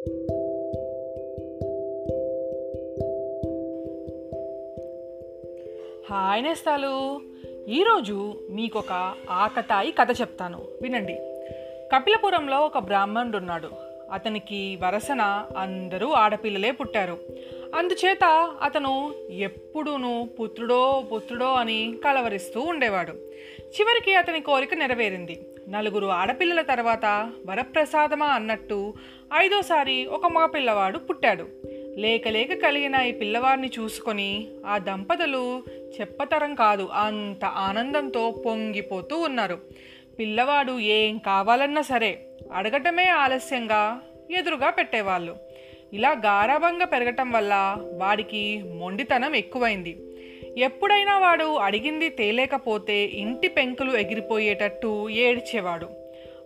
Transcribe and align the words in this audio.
Hi 0.00 0.12
నేస్తాలు. 6.42 7.20
ఈరోజు 7.68 8.34
మీకు 8.50 8.78
ఒక 8.78 9.14
ఆకతాయి 9.30 9.92
కథ 9.92 10.20
చెప్తాను. 10.20 10.60
వినండి. 10.82 11.18
కపిలపురంలో 11.94 12.60
ఒక 12.60 12.78
బ్రాహ్మణుడు 12.78 13.36
ఉన్నాడు 13.36 13.68
అతనికి 14.12 14.78
వరసన 14.82 15.46
అందరూ 15.56 16.10
ఆడపిల్లలే 16.10 16.70
పుట్టారు. 16.70 17.18
అందుచేత 17.74 18.54
అతను 18.62 19.14
ఎప్పుడూను 19.30 20.30
పుత్రుడో 20.40 21.04
పుత్రుడో 21.14 21.52
అని 21.52 21.98
కలవరిస్తూ 22.04 22.60
ఉండేవాడు. 22.60 23.12
చివరికి 23.60 24.14
అతని 24.14 24.40
కోరిక 24.40 24.74
నెరవేరింది. 24.74 25.46
నలుగురు 25.70 26.06
ఆడపిల్లల 26.06 26.60
తర్వాత 26.60 27.32
వరప్రసాదమా 27.46 28.26
అన్నట్టు 28.26 28.94
ఐదోసారి 29.34 30.06
ఒక 30.06 30.26
మగపిల్లవాడు 30.26 30.98
పుట్టాడు. 30.98 31.48
లేక 31.98 32.28
లేక 32.28 32.54
కలిగిన 32.54 32.94
ఈ 32.94 33.12
పిల్లవాడిని 33.12 33.70
చూసుకొని 33.78 34.48
ఆ 34.66 34.78
దంపతులు 34.78 35.62
చెప్పతరం 36.00 36.54
కాదు 36.54 36.88
అంత 36.92 37.44
ఆనందంతో 37.44 38.42
పొంగిపోతూ 38.46 39.18
ఉన్నారు. 39.18 39.58
పిల్లవాడు 40.18 40.78
ఏం 40.78 41.18
కావాలన్నా 41.18 41.82
సరే 41.82 42.26
అడగటమే 42.52 43.06
ఆలస్యంగా 43.06 44.00
ఎదురుగా 44.30 44.70
పెట్టేవాళ్ళు. 44.70 45.36
ఇలా 45.92 46.10
గారాభంగా 46.10 46.86
పెరగటం 46.86 47.30
వల్ల 47.30 47.76
వాడికి 47.92 48.62
మొండితనం 48.62 49.34
ఎక్కువైంది. 49.34 49.98
ఎప్పుడైనా 50.58 51.18
వాడు 51.18 51.44
అడిగింది 51.44 52.08
తేలేకపోతే 52.08 53.04
ఇంటి 53.04 53.48
పెంకులు 53.48 53.96
ఎగిరిపోయేటట్టు 53.96 55.10
ఏడ్చేవాడు. 55.10 55.88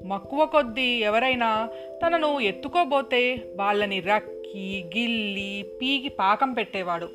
మక్కువ 0.05 0.47
కొద్దీ 0.47 0.99
ఎవరైనా 0.99 1.69
తనను 2.07 2.41
ఎత్తుకోబోతే 2.41 3.43
వాళ్ళని 3.57 4.01
రక్కి 4.01 4.85
గిల్లి 4.97 5.65
పీకి 5.83 6.09
పాకం 6.09 6.53
పెట్టేవాడు. 6.53 7.09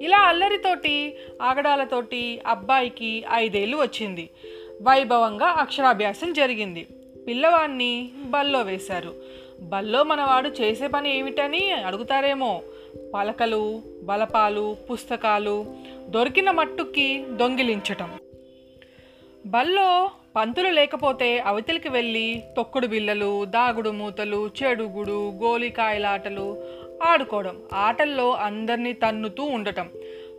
ఇలా 0.00 0.18
అల్లరితోటి 0.18 1.16
ఆగడాలతోటి 1.42 2.40
అబ్బాయికి 2.46 3.24
ఐదేళ్ళు 3.32 3.76
వచ్చింది. 3.76 4.28
వైభవంగా 4.82 5.46
అక్షరాభ్యాసం 5.46 6.32
జరిగింది. 6.32 6.86
పిల్లవాడిని 7.28 8.08
బల్లో 8.24 8.62
వేశారు. 8.62 9.14
బల్లో 9.60 10.02
మనవాడు 10.02 10.48
చేసే 10.48 10.86
పని 10.86 11.18
ఏమిటని 11.18 11.72
అడుగుతారేమో. 11.72 12.62
పలకలు 13.14 13.82
బలపాలు 14.02 14.76
పుస్తకాలు 14.90 15.66
దొరికిన 16.08 16.50
మట్టుకి 16.50 17.24
దొంగిలించటం. 17.30 18.10
బల్లో 19.46 20.10
పంతులు 20.36 20.68
లేకపోతే 20.68 21.38
అవతలికి 21.38 21.88
వెళ్ళి 21.88 22.42
తొక్కుడు 22.56 22.86
బిల్లలు 22.86 23.44
దాగుడు 23.44 23.90
మూతలు 23.90 24.50
చెడుగుడు 24.62 25.30
గోలికాయలాటలు 25.30 26.64
ఆడుకోవడం 27.02 27.62
ఆటల్లో 27.72 28.32
అందరినీ 28.32 28.92
తన్నుతూ 28.92 29.42
ఉండటం. 29.42 29.90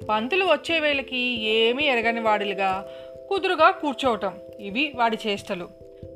పంతులు 0.09 0.45
వచ్చే 0.45 0.79
వేళకి 0.79 1.49
ఏమీ 1.49 1.83
ఎరగని 1.83 2.19
వాడిలుగా 2.19 2.89
కుదురుగా 3.29 3.71
కూర్చోవటం. 3.71 4.33
ఇవి 4.59 4.91
వాడి 4.95 5.17
చేష్టలు. 5.27 5.67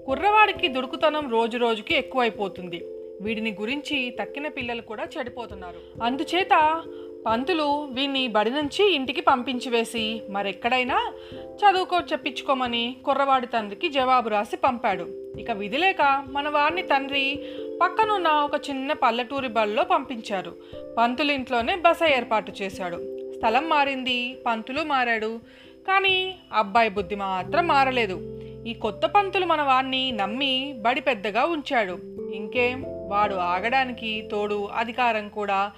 కుర్రవాడికి 0.06 0.68
దుడుకుతనం 0.68 1.32
రోజు 1.32 1.58
రోజుకి 1.58 1.96
ఎక్కువైపోతుంది. 1.96 2.84
వీడిని 3.22 3.58
గురించి 3.60 4.16
తక్కిన 4.22 4.48
పిల్లలు 4.48 4.82
కూడా 4.82 5.08
చెడిపోతున్నారు. 5.18 6.04
అందుచేత 6.04 6.84
పంతులు 7.26 7.88
వీన్ని 7.92 8.28
బడి 8.28 8.50
నుంచి 8.50 8.96
ఇంటికి 8.96 9.22
పంపించి 9.22 9.70
వేసి 9.70 10.22
మరెక్కడైనా 10.30 11.14
చదువుకో 11.34 12.00
చెప్పించుకోమని 12.00 12.96
కుర్రవాడి 13.06 13.48
తండ్రికి 13.48 13.90
జవాబు 13.90 14.30
రాసి 14.30 14.58
పంపాడు. 14.58 15.34
ఇక 15.40 15.52
విధిలేక 15.52 16.26
మన 16.32 16.50
వారిని 16.50 16.82
తండ్రి 16.82 17.40
పక్కనున్న 17.82 18.28
ఒక 18.28 18.70
చిన్న 18.70 18.94
పల్లెటూరి 18.94 19.48
బడిలో 19.48 19.84
పంపించారు. 19.84 20.56
పంతులు 20.98 21.32
ఇంట్లోనే 21.32 21.76
బస 21.76 22.00
ఏర్పాటు 22.16 22.54
చేశాడు. 22.62 22.98
స్థలం 23.36 23.70
మారింది 23.70 24.38
పంతులు 24.46 24.82
మారాడు. 24.82 25.40
కానీ 25.88 26.36
అబ్బాయి 26.54 26.90
బుద్ధి 26.90 27.16
మాత్రం 27.16 27.68
మారలేదు. 27.68 28.40
ఈ 28.68 28.74
కొత్త 28.74 29.06
పంతులు 29.06 29.46
మన 29.46 29.62
వారిని 29.62 30.12
నమ్మి 30.12 30.76
బడి 30.78 31.02
పెద్దగా 31.02 31.46
ఉంచాడు. 31.46 32.00
ఇంకేం? 32.34 32.99
వాడు 33.10 33.36
ఆగడానికి 33.36 34.30
తోడు 34.32 34.66
అధికారం 34.66 35.30
కూడా 35.30 35.72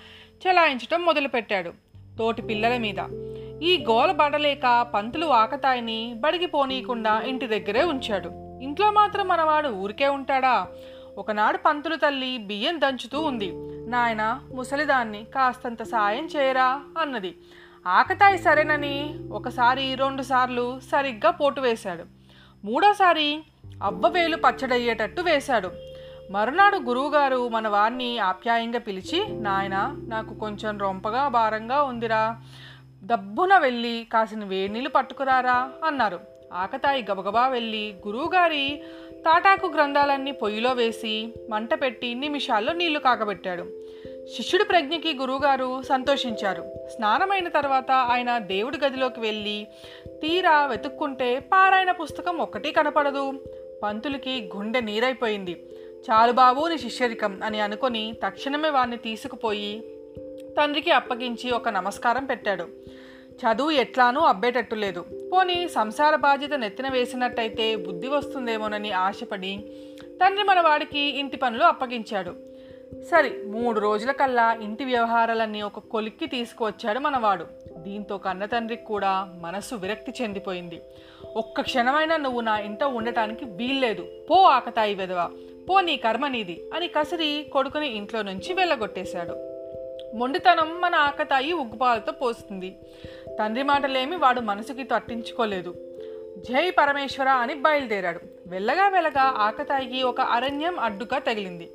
చెలాయించటం 0.47 1.05
మొదలుపెట్టాడు 1.05 1.73
తోటి 2.19 2.41
పిల్లల 2.41 2.77
మీద. 2.77 2.99
ఈ 3.63 3.85
గోల 3.89 4.11
పడలేక 4.11 4.87
పంతులు 4.93 5.25
ఆకతాయిని 5.25 6.13
బడికి 6.17 6.45
పోనీయకుండా 6.45 7.21
ఇంటి 7.21 7.47
దగ్గరే 7.47 7.83
ఉంచాడు. 7.83 8.31
ఇంట్లో 8.61 8.91
మాత్రం 8.91 9.27
మనవాడు 9.27 9.67
ఊరికే 9.67 10.07
ఉంటాడా? 10.07 10.67
ఒకనాడు 11.17 11.57
పంతులు 11.57 11.95
తల్లి 11.95 12.37
బియ్యం 12.37 12.81
దంచుతూ 12.81 13.21
ఉంది. 13.21 13.51
నాయన 13.89 14.41
ముసలిదాన్ని 14.55 15.23
కాస్తంత 15.23 15.83
సాయం 15.83 16.25
చేయరా? 16.25 16.81
అన్నది. 16.97 17.37
ఆకతాయి 17.87 18.37
సరేనని 18.37 19.13
ఒకసారి 19.31 19.95
రెండుసార్లు 19.95 20.79
సరిగ్గా 20.79 21.31
పోటు 21.31 21.61
వేశాడు. 21.61 22.03
మూడోసారి 22.65 23.39
అవ్వవేలు 23.83 24.37
పచ్చడయ్యేటట్టు 24.37 25.21
వేశాడు. 25.21 25.71
మరునాడు 26.31 26.77
గురువుగారు 26.77 27.49
మన 27.49 27.67
వారిని 27.67 28.19
ఆప్యాయంగా 28.19 28.79
పిలిచి 28.79 29.27
నాయన 29.29 29.97
నాకు 30.07 30.33
కొంచెం 30.35 30.77
రొంపగా 30.77 31.27
భారంగా 31.27 31.83
ఉందిరా. 31.83 32.41
దబ్బున 33.03 33.57
వెళ్ళి 33.57 34.07
కాసిన 34.13 34.43
వేడినీళ్ళు 34.43 34.89
పట్టుకురారా 34.89 35.71
అన్నారు. 35.85 36.19
ఆకతాయి 36.53 37.05
గబగబా 37.11 37.47
వెళ్ళి 37.47 37.95
గురువుగారి 38.07 38.83
తాటాకు 39.13 39.67
గ్రంథాలన్నీ 39.67 40.31
పొయ్యిలో 40.31 40.73
వేసి 40.73 41.33
మంట 41.49 41.73
పెట్టి 41.73 42.13
నిమిషాల్లో 42.13 42.73
నీళ్ళు 42.73 42.99
కాకబెట్టాడు 42.99 43.65
శిష్యుడి 44.37 44.63
ప్రజ్ఞకి 44.63 45.17
గురువుగారు 45.21 45.81
సంతోషించారు. 45.81 46.73
స్నానమైన 46.95 47.47
తర్వాత 47.47 47.91
ఆయన 47.91 48.37
దేవుడి 48.37 48.77
గదిలోకి 48.85 49.19
వెళ్ళి 49.19 49.67
తీరా 50.07 50.65
వెతుక్కుంటే 50.65 51.39
పారాయణ 51.39 51.91
పుస్తకం 51.91 52.37
ఒక్కటి 52.37 52.71
కనపడదు. 52.71 53.33
పంతులకి 53.83 54.49
గుండె 54.55 54.79
నీరైపోయింది. 54.79 55.65
చాలు 56.01 56.31
బాబు 56.31 56.67
నీ 56.67 56.77
శిష్యరికం 56.77 57.39
అని 57.43 57.61
అనుకొని 57.61 58.13
తక్షణమే 58.23 58.69
వాడిని 58.69 58.97
తీసుకుపోయి 58.97 59.83
తండ్రికి 60.59 60.91
అప్పగించి 60.91 61.51
ఒక 61.51 61.69
నమస్కారం 61.69 62.25
పెట్టాడు. 62.25 62.63
చదువు 63.41 63.71
ఎట్లానూ 63.71 64.21
అబ్బేటట్టు 64.21 64.75
లేదు. 64.75 65.05
పోనీ 65.33 65.67
సంసార 65.67 66.15
బాధ్యత 66.15 66.53
నెత్తిన 66.53 66.89
వేసినట్టయితే 66.89 67.75
బుద్ధి 67.75 68.07
వస్తుందేమోనని 68.07 68.91
ఆశపడి 68.91 69.65
తండ్రి 70.05 70.43
మన 70.43 70.61
వాడికి 70.61 70.99
ఇంటి 70.99 71.37
పనులు 71.37 71.63
అప్పగించాడు. 71.63 72.35
సరే 73.11 73.43
మూడు 73.47 73.79
రోజుల 73.79 74.11
కల్లా 74.11 74.57
ఇంటి 74.61 74.85
వ్యవహారాలన్నీ 74.85 75.61
ఒక 75.61 75.79
కొలిక్కి 75.79 76.25
తీసుకువచ్చాడు 76.25 76.99
మనవాడు. 76.99 77.45
దీంతో 77.77 78.17
కన్న 78.17 78.45
తండ్రికి 78.45 78.83
కూడా 78.83 79.27
మనస్సు 79.41 79.75
విరక్తి 79.75 80.13
చెందిపోయింది. 80.21 80.81
ఒక్క 81.35 81.61
క్షణమైనా 81.61 82.17
నువ్వు 82.17 82.41
నా 82.41 82.57
ఇంట 82.57 82.83
ఉండటానికి 82.83 83.45
వీల్లేదు. 83.45 84.07
పో 84.29 84.35
ఆకతాయి 84.35 84.95
వెదవ. 84.95 85.29
పో 85.69 85.81
నీ 85.81 85.97
కర్మ 85.97 86.27
నీది 86.27 86.63
అని 86.73 86.87
కసిరి 86.87 87.45
కొడుకుని 87.53 87.95
ఇంట్లో 87.95 88.21
నుంచి 88.21 88.53
వెళ్ళగొట్టేశాడు. 88.53 89.51
మొండితనం 90.15 90.81
మన 90.81 90.95
ఆకతాయి 90.95 91.53
ఉగ్గుపాలతో 91.53 92.11
పోస్తుంది. 92.11 92.75
తండ్రి 93.39 93.63
మాటలేమి 93.63 94.15
వాడు 94.15 94.39
మనసుకి 94.39 94.83
తట్టించుకోలేదు. 94.83 95.75
జై 96.37 96.69
పరమేశ్వర 96.69 97.29
అని 97.29 97.53
బయలుదేరాడు. 97.53 98.19
వెళ్ళగా 98.47 98.87
వెళ్ళగా 98.87 99.21
ఆకతాయికి 99.21 100.03
ఒక 100.03 100.21
అరణ్యం 100.21 100.79
అడ్డుగా 100.79 101.19
తగిలింది. 101.19 101.71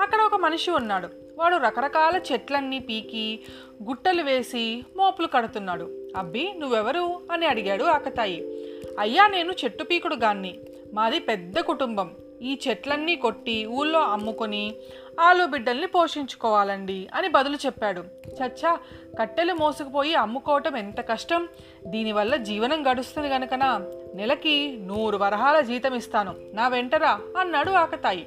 అక్కడ 0.00 0.20
ఒక 0.20 0.34
మనిషి 0.34 0.70
ఉన్నాడు. 0.70 1.08
వాడు 1.38 1.56
రకరకాల 1.56 2.20
చెట్లన్నీ 2.32 2.78
పీకి 2.78 3.40
గుట్టలు 3.88 4.22
వేసి 4.22 4.84
మోపులు 4.96 5.26
కడుతున్నాడు. 5.26 6.08
అబ్బి 6.16 6.52
నువ్వెవరు? 6.58 7.20
అని 7.32 7.46
అడిగాడు 7.46 7.84
ఆకతాయి. 7.84 8.66
అయ్యా 8.98 9.26
నేను 9.26 9.52
చెట్టు 9.64 9.84
పీకుడు 9.84 10.14
గాన్ని 10.14 10.58
మాది 10.94 11.18
పెద్ద 11.18 11.60
కుటుంబం. 11.60 12.10
ఈ 12.42 12.60
చెట్లన్నీ 12.68 13.16
కొట్టి 13.16 13.66
ఊళ్ళో 13.66 14.00
అమ్ముకొని 14.00 14.74
ఆలు 15.20 15.44
బిడ్డల్ని 15.46 15.86
పోషించుకోవాలండి 15.86 17.08
అని 17.14 17.28
బదులు 17.28 17.56
చెప్పాడు. 17.66 18.00
చచ్చా 18.28 18.78
కట్టెలు 19.20 19.54
మోసుకుపోయి 19.54 20.14
అమ్ముకోవటం 20.14 20.76
ఎంత 20.76 21.00
కష్టం? 21.00 21.48
దీనివల్ల 21.86 22.36
జీవనం 22.36 22.90
గడుస్తుంది 22.90 23.28
గనుకనా? 23.28 23.86
నెలకి 24.14 24.78
నూరు 24.80 25.16
వరహాల 25.16 25.60
జీతం 25.60 25.94
ఇస్తాను. 25.94 26.34
నా 26.52 26.68
వెంటరా 26.68 27.20
అన్నాడు 27.38 27.70
ఆకతాయి. 27.70 28.26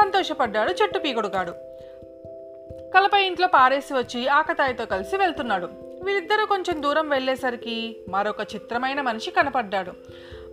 సంతోషపడ్డాడు 0.00 0.82
చెట్టు 0.82 0.98
పీకుడుగాడు. 0.98 1.52
కలప 2.94 3.14
ఇంట్లో 3.14 3.46
పారేసి 3.46 3.94
వచ్చి 3.94 4.28
ఆకతాయితో 4.28 4.86
కలిసి 4.86 5.16
వెళ్తున్నాడు. 5.16 5.68
వీరిద్దరూ 6.04 6.46
కొంచెం 6.46 6.82
దూరం 6.82 7.08
వెళ్ళేసరికి 7.08 7.96
మరొక 8.08 8.40
చిత్రమైన 8.54 9.00
మనిషి 9.00 9.30
కనపడ్డాడు. 9.30 9.92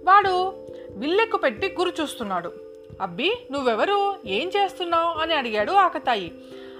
వాడు 0.04 0.66
విల్లెక్కు 0.92 1.38
పెట్టి 1.38 1.76
గురి 1.80 1.94
చూస్తున్నాడు. 2.02 2.73
అబ్బి 3.02 3.48
నువ్వెవరు? 3.52 4.16
ఏం 4.26 4.48
చేస్తున్నావు? 4.48 5.20
అని 5.20 5.34
అడిగాడు 5.34 5.72
ఆకతాయి. 5.72 6.32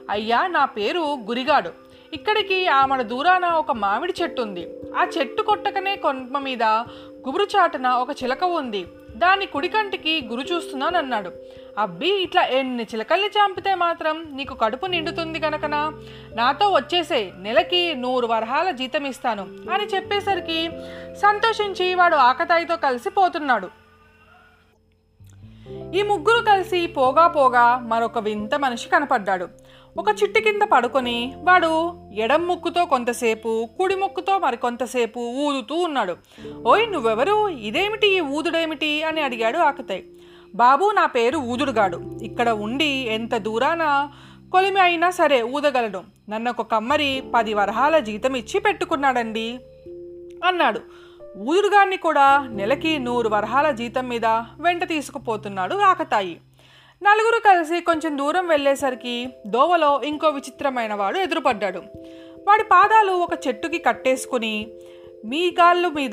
అయ్యా 0.10 0.48
నా 0.48 0.66
పేరు 0.66 1.00
గురిగాడు. 1.00 1.70
ఇక్కడికి 2.14 2.68
ఆమడ 2.68 3.02
దూరాన 3.02 3.46
ఒక 3.46 3.72
మామిడి 3.72 4.14
చెట్టు 4.22 4.42
ఉంది 4.42 4.68
ఆ 4.98 5.08
చెట్టు 5.18 5.42
కొట్టకనే 5.42 5.96
కొమ్మ 5.96 6.40
మీద 6.40 6.64
గుబురు 7.28 7.44
చాటున 7.44 7.88
ఒక 7.88 8.10
చిలక 8.24 8.44
ఉంది. 8.44 8.86
దాని 9.16 9.46
కుడికంటికి 9.46 10.28
గురి 10.32 10.54
చూస్తున్నాను 10.54 10.98
అన్నాడు 10.98 11.32
అబ్బి 11.78 12.10
ఇట్లా 12.10 12.44
ఎన్ని 12.44 12.84
చిలకల్ని 12.84 13.28
చంపితే 13.28 13.76
మాత్రం 13.76 14.26
నీకు 14.36 14.54
కడుపు 14.54 14.86
నిండుతుంది 14.86 15.40
కనుకనా 15.40 16.02
నాతో 16.36 16.70
వచ్చేసే 16.70 17.32
నెలకి 17.38 17.96
నూరు 17.96 18.28
వరహాల 18.28 18.72
జీతం 18.72 19.06
ఇస్తాను 19.06 19.48
అని 19.74 19.86
చెప్పేసరికి 19.86 20.70
సంతోషించి 21.22 21.96
వాడు 21.96 22.16
ఆకతాయితో 22.16 22.76
కలిసి 22.76 23.10
పోతున్నాడు 23.10 23.83
ఈ 25.70 26.02
ముగ్గురు 26.02 26.46
కలిసి 26.46 26.88
పోగా 26.88 27.28
పోగా 27.28 27.78
మరొక 27.78 28.18
వింత 28.18 28.56
మనిషి 28.56 28.90
కనపడ్డాడు. 28.90 29.48
ఒక 29.98 30.06
చిట్టు 30.10 30.40
కింద 30.40 30.62
పడుకొని 30.62 31.34
వాడు 31.38 31.94
ఎడం 32.14 32.48
ముక్కుతో 32.48 32.86
కొంతసేపు 32.86 33.70
కుడి 33.78 33.96
ముక్కుతో 33.96 34.40
మరికొంతసేపు 34.40 35.20
ఊదుతూ 35.20 35.76
ఉన్నాడు. 35.76 36.16
ఓయ్ 36.68 36.92
నువ్వెవరు? 36.92 37.50
ఇదేమిటి? 37.50 38.18
ఈ 38.18 38.20
ఊదుడేమిటి? 38.20 39.04
అని 39.04 39.22
అడిగాడు 39.22 39.58
ఆకుతాయి. 39.58 40.08
బాబు 40.56 40.92
నా 40.92 41.06
పేరు 41.06 41.38
ఊదుడుగాడు. 41.38 42.20
ఇక్కడ 42.24 42.50
ఉండి 42.50 43.08
ఎంత 43.10 43.36
దూరాన 43.38 44.10
కొలిమి 44.52 44.80
అయినా 44.80 45.10
సరే 45.10 45.42
ఊదగలడు 45.42 46.02
నన్ను 46.30 46.54
ఒక 46.60 46.62
కమ్మరి 46.62 47.24
పది 47.36 47.54
వరహాల 47.54 48.00
జీతం 48.00 48.36
ఇచ్చి 48.36 48.60
పెట్టుకున్నాడండి 48.60 49.60
అన్నాడు. 50.48 50.80
ఊదుడుగాన్ని 51.38 51.98
కూడా 51.98 52.48
నెలకి 52.48 53.00
నూరు 53.00 53.30
వరహాల 53.30 53.72
జీతం 53.72 54.10
మీద 54.10 54.26
వెంట 54.60 54.88
తీసుకుపోతున్నాడు 54.88 55.76
ఆకతాయి 55.76 56.42
నలుగురు 57.04 57.40
కలిసి 57.40 57.82
కొంచెం 57.82 58.18
దూరం 58.18 58.48
వెళ్ళేసరికి 58.48 59.28
దోవలో 59.48 60.02
ఇంకో 60.04 60.30
విచిత్రమైన 60.30 60.94
వాడు 60.94 61.18
ఎదురుపడ్డాడు. 61.18 61.80
వాడి 62.48 62.64
పాదాలు 62.64 63.12
ఒక 63.12 63.48
చెట్టుకి 63.48 63.78
కట్టేసుకుని 63.78 64.68
మీ 65.26 65.52
కాళ్ళు 65.52 65.90
మీద 65.90 66.12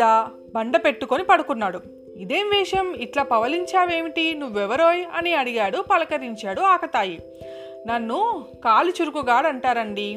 బండ 0.55 0.77
పెట్టుకొని 0.77 1.25
పడుకున్నాడు. 1.25 1.81
ఇదేం 2.17 2.49
వేషం? 2.49 2.93
ఇట్లా 2.93 3.23
పవలించావేమిటి? 3.23 4.35
నువ్వెవరోయ్? 4.35 5.05
అని 5.15 5.35
అడిగాడు 5.35 5.79
పలకరించాడు 5.79 6.61
ఆకతాయి. 6.61 7.19
నన్ను 7.87 8.47
కాలు 8.65 8.91
చురుకుగాడు 8.91 9.47
అంటారండి 9.47 10.15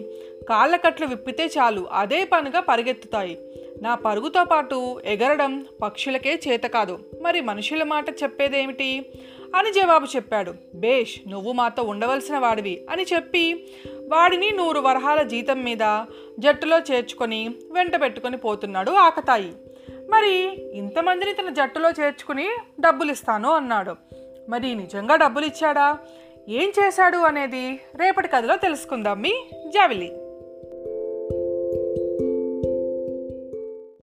విప్పితే 1.06 1.46
చాలు 1.46 1.88
అదే 1.92 2.24
పనిగా 2.24 2.60
పరిగెత్తుతాయి. 2.60 3.40
నా 3.84 3.96
పరుగుతో 3.96 4.44
పాటు 4.44 5.02
ఎగరడం 5.06 5.66
పక్షులకే 5.82 6.40
చేత 6.48 6.64
కాదు. 6.64 7.00
మరి 7.22 7.42
మనుషుల 7.42 7.84
మాట 7.84 8.10
చెప్పేదేమిటి? 8.10 9.06
అని 9.56 9.72
జవాబు 9.72 10.06
చెప్పాడు. 10.16 10.54
బేష్ 10.76 11.20
నువ్వు 11.28 11.52
మాతో 11.52 11.84
ఉండవలసిన 11.84 12.38
వాడివి 12.38 12.86
అని 12.90 13.06
చెప్పి 13.14 13.68
వాడిని 14.08 14.52
నూరు 14.52 14.80
వరహాల 14.80 15.22
జీతం 15.22 15.64
మీద 15.64 16.06
జట్టులో 16.40 16.80
చేర్చుకొని 16.80 17.56
వెంట 17.72 18.02
పెట్టుకొని 18.02 18.38
పోతున్నాడు 18.38 18.92
ఆకతాయి. 18.92 19.54
మరి 20.10 20.62
ఇంతమందిని 20.78 21.34
తన 21.34 21.50
జట్టులో 21.50 21.90
చేర్చుకుని 21.90 22.50
డబ్బులు 22.80 23.12
ఇస్తాను 23.12 23.52
అన్నాడు. 23.52 23.96
మరి 24.50 24.76
నిజంగా 24.76 25.16
డబ్బులు 25.16 25.46
ఇచ్చాడా 25.46 25.98
ఏం 26.50 26.74
చేశాడు 26.84 27.18
అనేది 27.18 27.80
రేపటి 27.96 28.28
కథలో 28.28 28.56
తెలుసుకుందాం 28.56 29.22
మీ 29.22 29.34
జావిలీ. 29.68 30.12